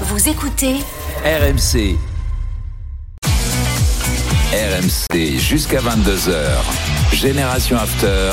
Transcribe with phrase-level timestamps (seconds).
[0.00, 0.74] Vous écoutez
[1.24, 1.96] RMC.
[4.52, 7.12] RMC jusqu'à 22h.
[7.12, 8.32] Génération After.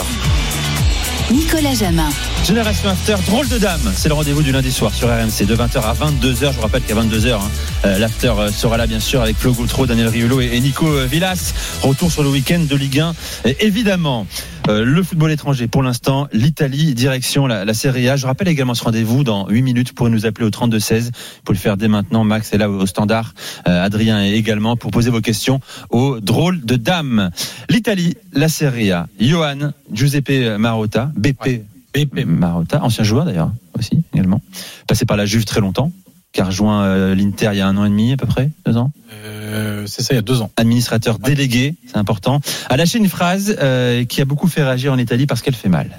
[1.32, 2.10] Nicolas Jamin.
[2.44, 3.94] Génération After, drôle de dame.
[3.96, 6.52] C'est le rendez-vous du lundi soir sur RMC de 20h à 22h.
[6.52, 7.40] Je vous rappelle qu'à 22h, hein,
[7.86, 11.06] euh, l'After euh, sera là bien sûr avec Flo Gautreau, Daniel Riolo et, Nico euh,
[11.06, 11.54] Villas.
[11.84, 13.14] Retour sur le week-end de Ligue 1.
[13.46, 14.26] Et évidemment,
[14.68, 18.16] euh, le football étranger pour l'instant, l'Italie, direction la, la Serie A.
[18.16, 19.94] Je rappelle également ce rendez-vous dans 8 minutes.
[19.94, 21.12] Pourrez nous appeler au 32-16
[21.44, 22.23] pour le faire dès maintenant.
[22.23, 23.34] Max est là au, standard.
[23.68, 27.32] Euh, Adrien est également pour poser vos questions au drôle de dame.
[27.70, 29.08] L'Italie, la Serie A.
[29.20, 31.64] Johan, Giuseppe Marotta, BP.
[31.94, 34.41] BP Marotta, ancien joueur d'ailleurs aussi également,
[34.88, 35.91] passé par la Juve très longtemps,
[36.32, 38.50] qui a rejoint euh, l'Inter il y a un an et demi à peu près,
[38.66, 38.91] deux ans.
[39.12, 39.41] Euh,
[39.86, 40.52] c'est ça, il y a deux ans.
[40.58, 44.98] Administrateur délégué, c'est important, a lâché une phrase euh, qui a beaucoup fait réagir en
[44.98, 45.90] Italie parce qu'elle fait mal.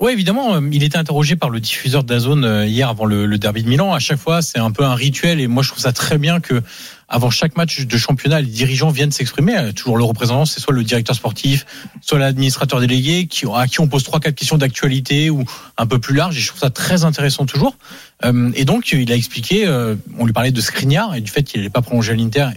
[0.00, 3.38] Oui, évidemment, euh, il était interrogé par le diffuseur d'Azone euh, hier avant le, le
[3.38, 3.92] derby de Milan.
[3.92, 6.40] À chaque fois, c'est un peu un rituel et moi je trouve ça très bien
[6.40, 6.62] que
[7.10, 9.56] avant chaque match de championnat, les dirigeants viennent s'exprimer.
[9.56, 11.66] Euh, Toujours le représentant, c'est soit le directeur sportif,
[12.00, 15.44] soit l'administrateur délégué, qui, à qui on pose trois, quatre questions d'actualité ou
[15.76, 16.36] un peu plus large.
[16.38, 17.76] Et je trouve ça très intéressant toujours.
[18.24, 21.42] Euh, et donc, il a expliqué, euh, on lui parlait de Skriniar et du fait
[21.42, 22.48] qu'il n'allait pas prolonger à l'Inter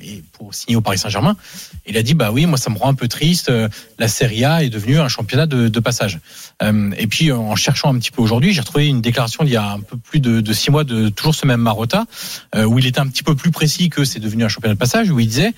[0.44, 1.36] pour au Paris Saint-Germain.
[1.86, 3.50] Il a dit, bah oui, moi ça me rend un peu triste.
[3.50, 6.20] euh, La Serie A est devenue un championnat de, passage.
[6.62, 9.58] Euh, et puis, en cherchant un petit peu aujourd'hui, j'ai retrouvé une déclaration d'il y
[9.58, 12.06] a un peu plus de, six mois de toujours ce même Marotta,
[12.56, 14.80] euh, où il était un petit peu plus précis que c'est devenu un championnat de
[14.80, 15.54] passage, où il disait,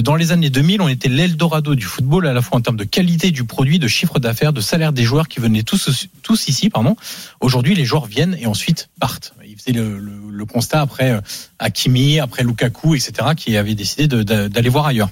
[0.00, 2.84] dans les années 2000, on était l'Eldorado du football, à la fois en termes de
[2.84, 6.68] qualité du produit, de chiffre d'affaires, de salaire des joueurs qui venaient tous, tous ici,
[6.70, 6.96] pardon.
[7.40, 9.34] Aujourd'hui, les joueurs viennent et ensuite partent.
[9.60, 11.20] Faisait le, le, constat après euh,
[11.58, 15.10] Hakimi, après Lukaku, etc., qui avaient décidé d'aller voir ailleurs.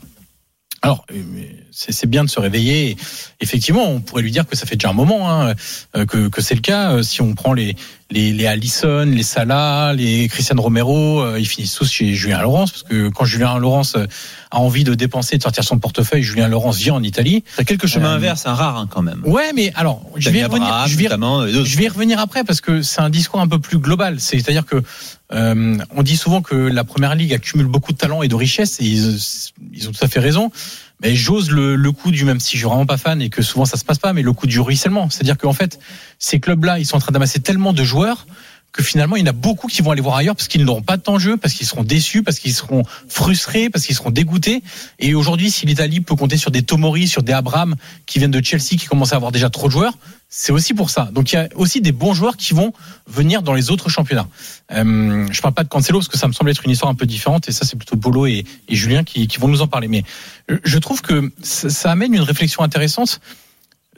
[0.81, 1.23] Alors, euh,
[1.71, 2.97] c'est bien de se réveiller.
[3.41, 5.55] Effectivement, on pourrait lui dire que ça fait déjà un moment hein,
[5.97, 7.03] euh, que, que c'est le cas.
[7.03, 7.77] Si on prend les
[8.11, 12.70] les, les Allison, les Salah, les Cristiano Romero, euh, ils finissent tous chez Julien Laurence
[12.73, 14.06] parce que quand Julien Laurence euh,
[14.51, 17.45] a envie de dépenser, de sortir son portefeuille, Julien Laurence vient en Italie.
[17.56, 19.20] C'est quelques chemins Euh, inverses, un rare hein, quand même.
[19.27, 20.86] Ouais, mais alors je vais revenir.
[20.86, 21.08] Je vais,
[21.64, 24.20] je y revenir après parce que c'est un discours un peu plus global.
[24.20, 24.83] C'est-à-dire que
[25.33, 28.80] euh, on dit souvent que la première ligue accumule beaucoup de talent et de richesse
[28.80, 29.19] et ils,
[29.75, 30.51] ils ont tout à fait raison.
[31.01, 33.42] Mais j'ose le, le coup du même si je suis vraiment pas fan et que
[33.42, 35.11] souvent ça se passe pas, mais le coup du ruissellement.
[35.11, 35.79] C'est-à-dire qu'en fait,
[36.19, 38.27] ces clubs-là, ils sont en train d'amasser tellement de joueurs
[38.73, 40.83] que finalement, il y en a beaucoup qui vont aller voir ailleurs parce qu'ils n'auront
[40.83, 43.96] pas de temps de jeu, parce qu'ils seront déçus, parce qu'ils seront frustrés, parce qu'ils
[43.96, 44.62] seront dégoûtés.
[44.98, 47.77] Et aujourd'hui, si l'Italie peut compter sur des Tomori, sur des Abraham
[48.07, 49.95] qui viennent de Chelsea, qui commencent à avoir déjà trop de joueurs,
[50.28, 51.08] c'est aussi pour ça.
[51.12, 52.73] Donc il y a aussi des bons joueurs qui vont
[53.07, 54.28] venir dans les autres championnats.
[54.73, 56.95] Euh, je parle pas de Cancelo parce que ça me semble être une histoire un
[56.95, 59.89] peu différente et ça c'est plutôt Polo et, Julien qui, qui vont nous en parler.
[59.89, 60.05] Mais
[60.51, 63.20] euh, je trouve que ça, ça amène une réflexion intéressante.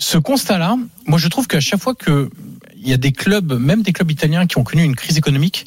[0.01, 2.31] Ce constat-là, moi je trouve qu'à chaque fois que
[2.77, 5.67] il y a des clubs, même des clubs italiens qui ont connu une crise économique,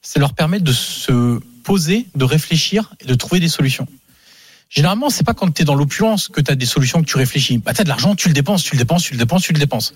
[0.00, 3.86] ça leur permet de se poser, de réfléchir et de trouver des solutions.
[4.70, 7.18] Généralement, c'est pas quand tu es dans l'opulence que tu as des solutions que tu
[7.18, 7.58] réfléchis.
[7.58, 9.52] Bah, tu as de l'argent, tu le dépenses, tu le dépenses, tu le dépenses, tu
[9.52, 9.92] le dépenses.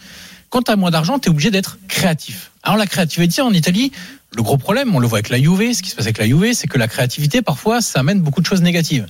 [0.50, 2.52] Quand tu as moins d'argent, tu es obligé d'être créatif.
[2.62, 3.90] Alors la créativité en Italie,
[4.36, 6.26] le gros problème, on le voit avec la Juve, ce qui se passe avec la
[6.26, 9.06] Juve, c'est que la créativité, parfois, ça amène beaucoup de choses négatives.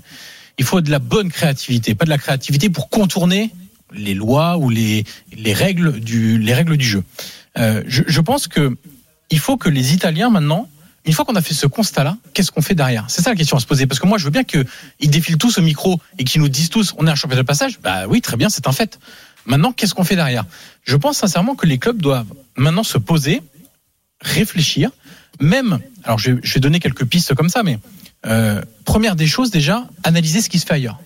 [0.57, 3.51] Il faut de la bonne créativité, pas de la créativité pour contourner
[3.93, 5.05] les lois ou les,
[5.37, 7.03] les, règles, du, les règles du jeu.
[7.59, 8.77] Euh, je, pense que
[9.31, 10.69] il faut que les Italiens maintenant,
[11.05, 13.07] une fois qu'on a fait ce constat-là, qu'est-ce qu'on fait derrière?
[13.09, 13.87] C'est ça la question à se poser.
[13.87, 14.67] Parce que moi, je veux bien qu'ils
[15.11, 17.81] défilent tous au micro et qu'ils nous disent tous, on est un championnat de passage.
[17.81, 18.99] Bah oui, très bien, c'est un fait.
[19.47, 20.45] Maintenant, qu'est-ce qu'on fait derrière?
[20.85, 23.43] Je pense sincèrement que les clubs doivent maintenant se poser,
[24.21, 24.91] réfléchir,
[25.41, 25.79] même.
[26.05, 27.79] Alors, je, je vais donner quelques pistes comme ça, mais
[28.27, 30.99] euh, première des choses déjà, analyser ce qui se fait ailleurs.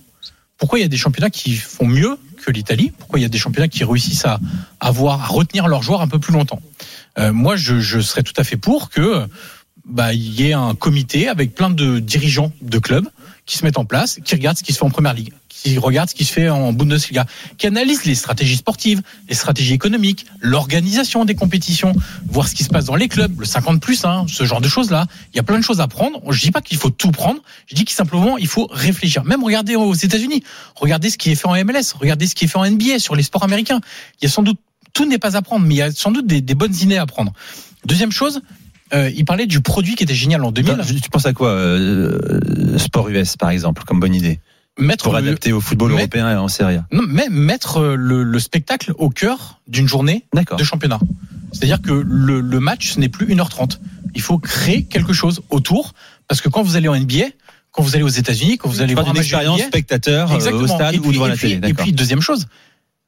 [0.56, 2.92] Pourquoi il y a des championnats qui font mieux que l'Italie.
[2.98, 4.38] Pourquoi il y a des championnats qui réussissent à
[4.80, 6.60] avoir, à retenir leurs joueurs un peu plus longtemps
[7.18, 9.26] euh, Moi, je, serais tout à fait pour que
[9.86, 13.08] bah, il y ait un comité avec plein de dirigeants de clubs
[13.46, 15.32] qui se mettent en place, qui regardent ce qui se fait en première ligue,
[15.62, 17.26] qui regardent ce qui se fait en Bundesliga,
[17.58, 21.94] qui analysent les stratégies sportives, les stratégies économiques, l'organisation des compétitions,
[22.26, 24.68] voir ce qui se passe dans les clubs, le 50 plus, hein, ce genre de
[24.68, 25.06] choses-là.
[25.32, 26.20] Il y a plein de choses à prendre.
[26.32, 27.40] Je dis pas qu'il faut tout prendre.
[27.66, 29.24] Je dis qu'il simplement il faut réfléchir.
[29.24, 30.42] Même regarder aux États-Unis,
[30.74, 33.14] regardez ce qui est fait en MLS, regardez ce qui est fait en NBA sur
[33.14, 33.80] les sports américains.
[34.20, 34.58] Il y a sans doute
[34.92, 36.98] tout n'est pas à prendre, mais il y a sans doute des, des bonnes idées
[36.98, 37.32] à prendre.
[37.86, 38.42] Deuxième chose,
[38.94, 41.00] euh, il parlait du produit qui était génial en 2000.
[41.02, 44.40] Tu penses à quoi euh, Sport US, par exemple, comme bonne idée?
[44.78, 46.86] Mettre Pour le- adapter au football européen et en Serie A.
[46.92, 50.26] Non, mais mettre euh, le, le spectacle au cœur d'une journée
[50.58, 50.98] de championnat.
[51.52, 53.78] C'est-à-dire que le, le match, ce n'est plus 1h30.
[54.14, 55.92] Il faut créer quelque chose autour,
[56.26, 57.26] parce que quand vous allez en NBA,
[57.70, 60.34] quand vous allez aux États-Unis, quand vous allez voir un une expérience NBA, spectateur euh,
[60.36, 60.62] Exactement.
[60.64, 61.68] au stade Et ou puis- devant la puis- télé.
[61.68, 62.46] Et puis, deuxième chose,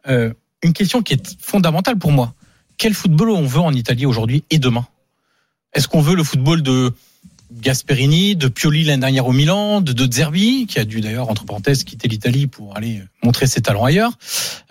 [0.08, 0.32] euh,
[0.62, 2.34] une question qui est fondamentale pour moi.
[2.76, 4.87] Quel football on veut en Italie aujourd'hui et demain?
[5.72, 6.93] Est-ce qu'on veut le football de
[7.61, 11.45] Gasperini, de Pioli l'année dernière au Milan, de De Zerbi, qui a dû d'ailleurs, entre
[11.45, 14.12] parenthèses, quitter l'Italie pour aller montrer ses talents ailleurs,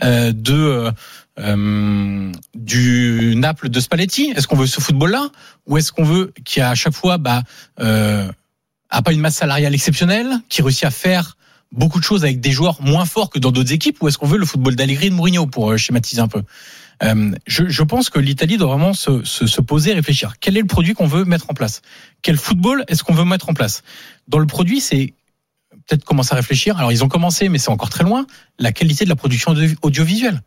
[0.04, 0.92] euh, de euh,
[1.40, 4.34] euh, du Naples de Spalletti.
[4.36, 5.30] Est-ce qu'on veut ce football-là
[5.66, 7.42] ou est-ce qu'on veut qui à chaque fois bah
[7.80, 8.32] euh,
[8.90, 11.38] a pas une masse salariale exceptionnelle, qui réussit à faire
[11.72, 14.28] beaucoup de choses avec des joueurs moins forts que dans d'autres équipes, ou est-ce qu'on
[14.28, 16.44] veut le football d'Allegri et de Mourinho pour euh, schématiser un peu?
[17.02, 20.36] Euh, je, je, pense que l'Italie doit vraiment se, se, se, poser, réfléchir.
[20.40, 21.82] Quel est le produit qu'on veut mettre en place?
[22.22, 23.84] Quel football est-ce qu'on veut mettre en place?
[24.28, 25.14] Dans le produit, c'est
[25.88, 26.78] peut-être commencer à réfléchir.
[26.78, 28.26] Alors ils ont commencé, mais c'est encore très loin.
[28.60, 30.42] La qualité de la production audiovisuelle.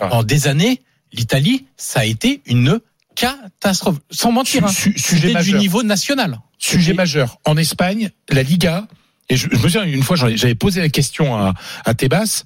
[0.00, 0.82] En des années,
[1.12, 2.80] l'Italie, ça a été une
[3.14, 3.98] catastrophe.
[4.10, 4.92] Sans mentir, su, hein.
[4.96, 6.40] sujet du niveau national.
[6.58, 7.38] Sujet majeur.
[7.44, 8.86] En Espagne, la Liga,
[9.28, 11.54] et je, je me souviens une fois, j'avais posé la question à,
[11.84, 12.44] à Tebas,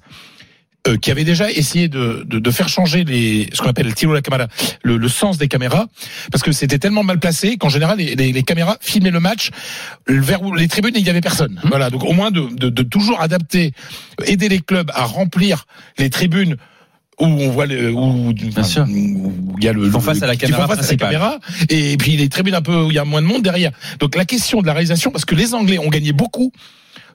[0.87, 3.93] euh, qui avait déjà essayé de, de, de, faire changer les, ce qu'on appelle le
[3.93, 4.47] tiro la caméra,
[4.83, 5.87] le, le, sens des caméras,
[6.31, 9.49] parce que c'était tellement mal placé qu'en général les, les, les, caméras filmaient le match
[10.07, 11.59] vers où les tribunes il n'y avait personne.
[11.63, 11.69] Mmh.
[11.69, 13.73] Voilà, donc au moins de, de, de toujours adapter,
[14.25, 15.65] aider les clubs à remplir
[15.97, 16.57] les tribunes
[17.19, 18.83] où on voit le, où, Bien sûr.
[18.87, 21.39] où il y a le, font face à la caméra, face à la caméra
[21.69, 23.71] et puis les tribunes un peu où il y a moins de monde derrière.
[23.99, 26.51] Donc la question de la réalisation, parce que les Anglais ont gagné beaucoup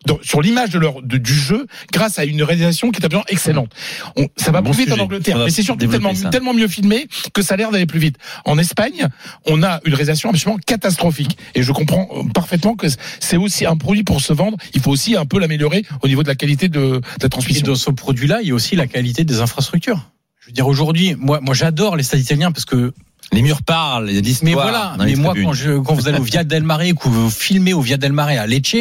[0.06, 3.24] dans, sur l'image de leur de, du jeu grâce à une réalisation qui est absolument
[3.28, 3.72] excellente.
[4.16, 6.30] On, ça va bon plus vite en Angleterre, mais c'est surtout tellement, ça.
[6.30, 8.16] tellement mieux filmé que ça a l'air d'aller plus vite.
[8.44, 9.08] En Espagne,
[9.46, 12.86] on a une réalisation absolument catastrophique et je comprends euh, parfaitement que
[13.20, 14.56] c'est aussi un produit pour se vendre.
[14.74, 17.28] Il faut aussi un peu l'améliorer au niveau de la qualité de, de la Et
[17.28, 17.66] transmission.
[17.66, 20.00] dans ce produit-là, il y a aussi la qualité des infrastructures.
[20.40, 22.92] Je veux dire, aujourd'hui, moi, moi, j'adore les stades italiens parce que
[23.32, 24.38] Les murs parlent, il y a.
[24.42, 27.30] Mais voilà, mais moi, quand, je, quand vous allez au Via del Mare, que vous
[27.30, 28.76] filmez au Via del Mare à Lecce,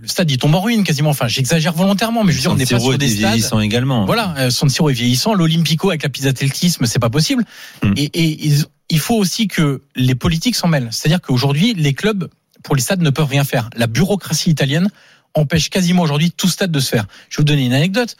[0.00, 1.10] le stade il tombe en ruine quasiment.
[1.10, 3.18] Enfin, j'exagère volontairement, mais je veux dire, on n'est pas sur des stades.
[3.18, 4.06] vieillissant également.
[4.06, 7.44] Voilà, euh, San Siro est vieillissant, l'Olympico avec la pisathlétisme, c'est pas possible.
[7.82, 7.92] Hmm.
[7.96, 8.52] Et, et
[8.88, 10.88] il faut aussi que les politiques s'en mêlent.
[10.90, 12.28] C'est-à-dire qu'aujourd'hui, les clubs
[12.62, 13.70] pour les stades ne peuvent rien faire.
[13.76, 14.90] La bureaucratie italienne
[15.34, 17.06] empêche quasiment aujourd'hui tout stade de se faire.
[17.28, 18.16] Je vais vous donner une anecdote.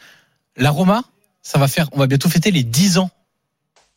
[0.57, 1.03] La Roma,
[1.41, 3.09] ça va faire, on va bientôt fêter les 10 ans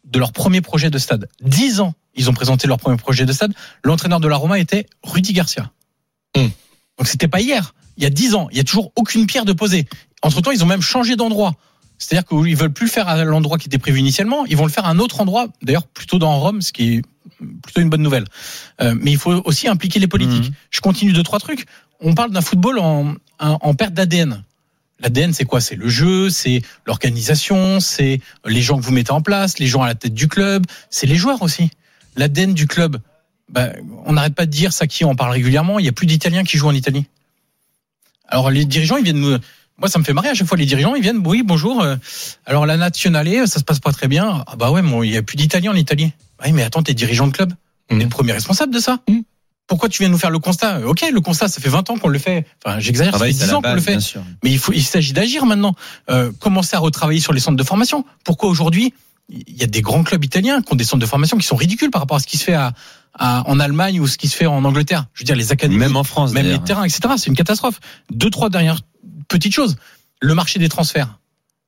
[0.05, 1.29] de leur premier projet de stade.
[1.43, 3.53] 10 ans, ils ont présenté leur premier projet de stade.
[3.83, 5.71] L'entraîneur de la Roma était Rudy Garcia.
[6.99, 8.49] Donc c'était pas hier, il y a 10 ans.
[8.51, 9.87] Il y a toujours aucune pierre de posée.
[10.23, 11.55] Entre temps, ils ont même changé d'endroit.
[11.99, 14.71] C'est-à-dire qu'ils veulent plus le faire à l'endroit qui était prévu initialement, ils vont le
[14.71, 17.03] faire à un autre endroit, d'ailleurs plutôt dans Rome, ce qui est
[17.63, 18.25] plutôt une bonne nouvelle.
[18.81, 20.49] Euh, mais il faut aussi impliquer les politiques.
[20.49, 20.55] Mhm.
[20.71, 21.67] Je continue deux trois trucs.
[22.01, 24.45] On parle d'un football en, en, en perte d'ADN.
[25.01, 25.61] L'ADN, c'est quoi?
[25.61, 29.83] C'est le jeu, c'est l'organisation, c'est les gens que vous mettez en place, les gens
[29.83, 31.71] à la tête du club, c'est les joueurs aussi.
[32.17, 32.99] L'ADN du club,
[33.51, 33.71] bah,
[34.07, 35.79] on n'arrête pas de dire ça qui on parle régulièrement.
[35.79, 37.07] Il y a plus d'Italiens qui jouent en Italie.
[38.29, 39.37] Alors les dirigeants, ils viennent nous.
[39.79, 40.57] Moi, ça me fait marrer à chaque fois.
[40.57, 41.23] Les dirigeants, ils viennent.
[41.27, 41.83] Oui, bonjour.
[41.83, 41.97] euh,
[42.47, 44.45] Alors la nationale, ça se passe pas très bien.
[44.47, 46.13] Ah bah ouais, bon, il y a plus d'Italiens en Italie.
[46.45, 47.53] Oui, mais attends, t'es dirigeant de club.
[47.91, 49.01] On est le premier responsable de ça.
[49.09, 49.23] Mhm.
[49.67, 50.81] Pourquoi tu viens nous faire le constat?
[50.87, 52.47] Ok, le constat, ça fait 20 ans qu'on le fait.
[52.65, 53.99] Enfin, j'exagère, ça fait Travail, c'est 10 la ans qu'on le fait.
[54.43, 55.75] Mais il faut, il s'agit d'agir maintenant.
[56.11, 58.05] Euh, commencer à retravailler sur les centres de formation.
[58.25, 58.93] Pourquoi aujourd'hui
[59.31, 61.57] il y a des grands clubs italiens qui ont des centres de formation qui sont
[61.57, 62.75] ridicules par rapport à ce qui se fait à,
[63.19, 65.07] à- en Allemagne ou ce qui se fait en Angleterre.
[65.15, 67.01] Je veux dire les académies, Même en France, même les terrains, etc.
[67.17, 67.81] C'est une catastrophe.
[68.11, 68.81] Deux, trois dernières
[69.29, 69.77] petites choses.
[70.21, 71.19] Le marché des transferts.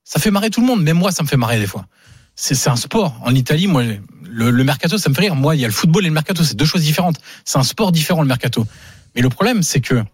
[0.05, 0.83] Ça fait marrer tout le monde.
[0.83, 1.87] Même moi, ça me fait marrer des fois.
[2.35, 3.19] C'est un sport.
[3.23, 3.83] En Italie, moi,
[4.29, 5.35] le, le mercato, ça me fait rire.
[5.35, 6.45] Moi, il y a le football et le mercato.
[6.45, 7.19] C'est deux choses différentes.
[7.45, 8.67] C'est un sport différent, le mercato.
[9.15, 10.05] Mais le problème, c'est que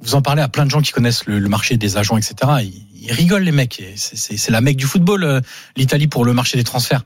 [0.00, 2.34] vous en parlez à plein de gens qui connaissent le, le marché des agents, etc.
[2.62, 3.82] Ils, ils rigolent, les mecs.
[3.96, 5.40] C'est la mec du football, euh,
[5.76, 7.02] l'Italie, pour le marché des transferts.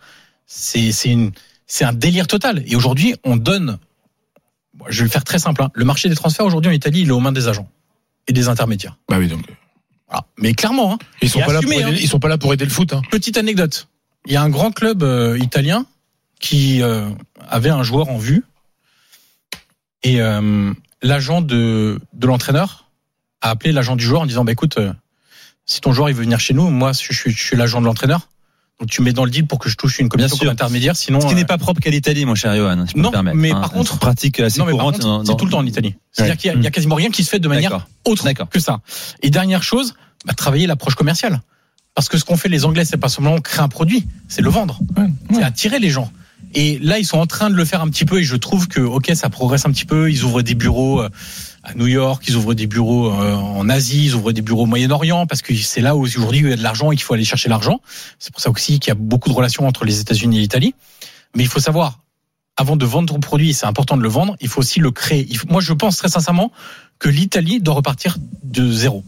[0.47, 1.33] C'est une-
[1.67, 2.63] c'est un délire total.
[2.67, 3.79] Et aujourd'hui, on donne.
[4.89, 5.63] Je vais le faire très simple.
[5.63, 5.71] hein.
[5.75, 7.69] Le marché des transferts aujourd'hui en Italie, il est aux mains des agents
[8.29, 8.97] et des intermédiaires.
[9.09, 9.41] Bah oui, donc
[10.09, 10.25] Voilà.
[10.39, 11.97] Mais clairement, hein, ils sont pas là pour aider, hein.
[12.01, 12.93] ils sont pas là pour aider le foot.
[12.93, 13.03] Hein.
[13.11, 13.89] petite anecdote.
[14.27, 15.87] Il y a un grand club euh, italien
[16.41, 17.09] qui euh,
[17.49, 18.45] avait un joueur en vue
[20.03, 22.91] et euh, l'agent de, de l'entraîneur
[23.41, 24.79] a appelé l'agent du joueur en disant bah écoute
[25.65, 27.87] si ton joueur il veut venir chez nous moi je, suis- je suis l'agent de
[27.87, 28.29] l'entraîneur
[28.89, 31.35] tu mets dans le deal pour que je touche une commission intermédiaire sinon Ce qui
[31.35, 32.85] n'est pas propre qu'à l'Italie, mon cher Johan.
[32.87, 33.61] si peux Non, me mais hein.
[33.61, 35.01] par contre- pratique assez non mais par courante.
[35.01, 36.37] contre c'est tout le temps en Italie c'est-à-dire Ouais.
[36.39, 38.81] qu'il y, a- y a quasiment rien qui se fait de manière autre que ça.
[39.23, 39.95] Et dernière chose,
[40.27, 41.41] bah, travailler l'approche commerciale.
[41.95, 44.51] Parce que ce qu'ont fait les Anglais, c'est pas seulement créer un produit, c'est le
[44.51, 44.79] vendre,
[45.33, 46.13] c'est attirer les gens.
[46.55, 48.69] Et là, ils sont en train de le faire un petit peu, et je trouve
[48.69, 50.11] que ok, ça progresse un petit peu.
[50.11, 51.09] Ils ouvrent des bureaux euh,
[51.67, 54.67] à New York, ils ouvrent des bureaux euh, en Asie, ils ouvrent des bureaux au
[54.67, 57.15] Moyen-Orient, parce que c'est là où aujourd'hui il y a de l'argent et qu'il faut
[57.15, 57.81] aller chercher l'argent.
[58.21, 60.75] C'est pour ça aussi qu'il y a beaucoup de relations entre les États-Unis et l'Italie.
[61.35, 61.99] Mais il faut savoir,
[62.57, 65.29] avant de vendre ton produit, c'est important de le vendre, il faut aussi le créer.
[65.49, 66.53] Moi, je pense très sincèrement
[67.01, 69.03] que l'Italie doit repartir de zéro.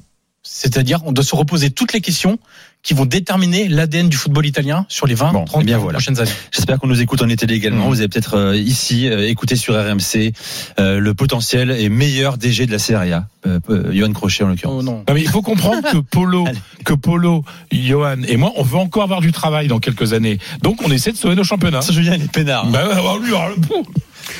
[0.50, 2.38] C'est-à-dire, on doit se reposer toutes les questions
[2.82, 5.98] qui vont déterminer l'ADN du football italien sur les 20, Bon, 30 eh bien voilà.
[5.98, 6.30] prochaines années.
[6.50, 7.84] J'espère qu'on nous écoute en été également.
[7.84, 7.88] Mhm.
[7.90, 10.32] Vous avez peut-être euh, ici euh, écouté sur RMC
[10.78, 13.26] euh, le potentiel et meilleur DG de la Serie A,
[13.90, 14.76] Johan Crochet en l'occurrence.
[14.78, 15.04] Oh non.
[15.06, 16.46] Non, mais il faut comprendre que Polo,
[16.84, 20.38] que Polo, Johan et moi, on veut encore avoir du travail dans quelques années.
[20.62, 21.82] Donc, on essaie de sauver nos championnats.
[21.82, 22.66] Ça, Julien, il est peinard.
[22.68, 23.86] Bah, ouais, alors lui, alors, pouf.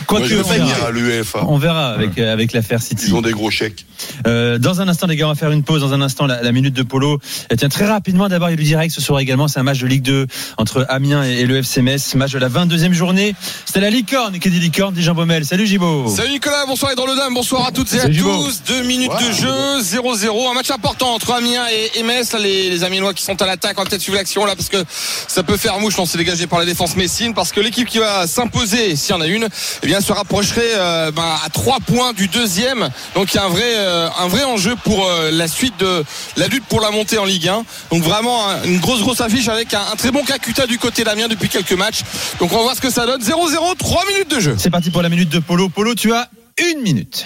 [0.06, 0.54] Quoi que on verra.
[0.54, 1.44] finir à l'UEFA.
[1.46, 3.06] On verra avec, euh, avec l'affaire City.
[3.08, 3.84] Ils ont des gros chèques.
[4.26, 5.80] Euh, dans un instant, les gars, on va faire une pause.
[5.80, 7.18] Dans un instant, la, la minute de polo.
[7.50, 9.48] Et tiens, très rapidement, d'abord, il y a du direct ce soir également.
[9.48, 10.26] C'est un match de Ligue 2
[10.56, 12.14] entre Amiens et, et le FC Metz.
[12.14, 13.34] Match de la 22e journée.
[13.66, 15.44] C'était la licorne qui dit licorne, dit Jean Baumel.
[15.44, 16.08] Salut Gibo.
[16.14, 18.44] Salut Nicolas, bonsoir et dans le dame, bonsoir à toutes et à Gibo.
[18.44, 18.62] tous.
[18.66, 20.50] Deux minutes de jeu, 0-0.
[20.50, 21.64] Un match important entre Amiens
[21.94, 22.32] et, et Metz.
[22.32, 24.68] Là, les, les Amiénois qui sont à l'attaque, on va peut-être suivre l'action là parce
[24.68, 25.98] que ça peut faire mouche.
[25.98, 29.18] On s'est dégagé par la défense messine parce que l'équipe qui va s'imposer, s'il y
[29.18, 29.48] en a une,
[29.82, 32.90] eh bien, se rapprocherait euh, ben, à trois points du deuxième.
[33.14, 36.04] Donc il y a un vrai, euh, un vrai enjeu pour euh, la suite de
[36.36, 37.64] la lutte pour la montée en Ligue 1.
[37.90, 41.04] Donc vraiment un- une grosse grosse affiche avec un, un très bon Kakuta du côté
[41.04, 42.00] d'Amiens depuis quelques matchs.
[42.38, 43.22] Donc on va voir ce que ça donne.
[43.22, 44.56] 0-0, 3 minutes de jeu.
[44.58, 45.68] C'est parti pour la minute de polo.
[45.70, 46.28] Polo, tu as
[46.72, 47.24] une minute.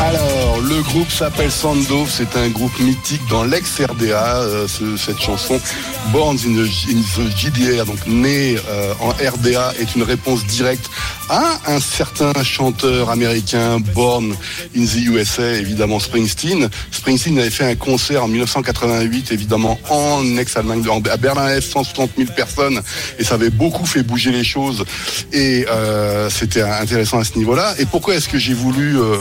[0.00, 4.38] Alors, le groupe s'appelle Sandow, c'est un groupe mythique dans l'ex-RDA.
[4.42, 5.58] euh, ce- cette chanson,
[6.12, 10.90] Born in the, in GDR, donc né euh, en RDA, est une réponse directe
[11.28, 14.34] à un certain chanteur américain, Born
[14.76, 16.68] in the USA, évidemment Springsteen.
[16.90, 22.80] Springsteen avait fait un concert en 1988, évidemment en ex-Allemagne, à Berlin-Est, 160 000 personnes,
[23.18, 24.84] et ça avait beaucoup fait bouger les choses.
[25.32, 27.74] Et euh, c'était intéressant à ce niveau-là.
[27.78, 29.16] Et pourquoi est-ce que j'ai voulu, euh,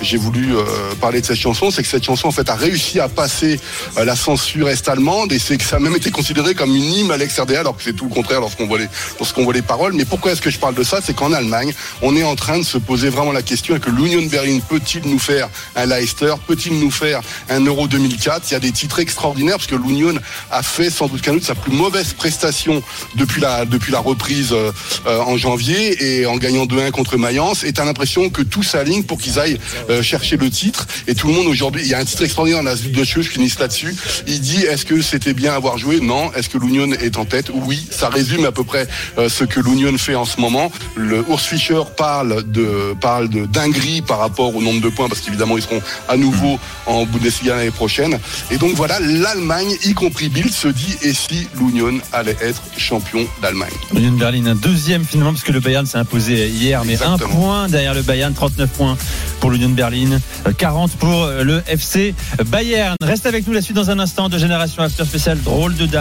[0.00, 0.54] j'ai voulu
[1.00, 1.70] parler de cette chanson?
[1.70, 3.60] C'est que cette chanson, en fait, a réussi à passer
[3.96, 7.16] la censure est-allemande, et c'est que ça a même été considéré comme une hymne à
[7.16, 9.94] l'ex-RDA, alors que c'est tout le contraire lorsqu'on voit les, lorsqu'on voit les paroles.
[9.94, 10.98] Mais pourquoi est-ce que je parle de ça?
[11.02, 11.72] C'est qu'en Allemagne,
[12.02, 15.18] on est en train de se poser vraiment la question que l'Union Berlin peut-il nous
[15.18, 16.34] faire un Leicester?
[16.46, 20.12] Peut-il nous faire un Euro 2004 Il y a des titres extraordinaires parce que l'Union
[20.50, 22.82] a fait sans doute qu'un doute sa plus mauvaise prestation
[23.14, 24.72] depuis la depuis la reprise euh,
[25.06, 27.64] euh, en janvier et en gagnant 2-1 contre Mayence.
[27.64, 29.58] Et t'as l'impression que tout s'aligne pour qu'ils aillent
[29.88, 30.86] euh, chercher le titre.
[31.06, 33.22] Et tout le monde aujourd'hui, il y a un titre extraordinaire dans la de cheveux,
[33.22, 33.96] je finisse là-dessus.
[34.26, 35.98] Il dit est-ce que c'était bien avoir joué?
[36.10, 36.32] Non.
[36.32, 37.52] Est-ce que l'Union est en tête?
[37.54, 37.86] Oui.
[37.88, 40.72] Ça résume à peu près euh, ce que l'Union fait en ce moment.
[40.96, 45.20] Le Urs Fischer parle de parle de dinguerie par rapport au nombre de points parce
[45.20, 48.18] qu'évidemment ils seront à nouveau en Bundesliga l'année prochaine.
[48.50, 53.24] Et donc voilà, l'Allemagne, y compris Bild, se dit et si l'Union allait être champion
[53.40, 53.70] d'Allemagne?
[53.94, 57.68] Union Berlin, un deuxième finalement, parce que le Bayern s'est imposé hier, mais un point
[57.68, 58.98] derrière le Bayern, 39 points
[59.38, 62.96] pour l'Union Berlin, euh, 40 pour euh, le FC Bayern.
[63.00, 65.99] Reste avec nous la suite dans un instant de Génération After Spécial Drôle de Dame.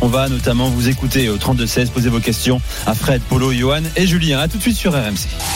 [0.00, 4.06] On va notamment vous écouter au 32-16, poser vos questions à Fred, Polo, Johan et
[4.06, 4.38] Julien.
[4.38, 5.28] A tout de suite sur RMC.